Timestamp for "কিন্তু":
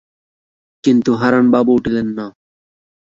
0.83-1.11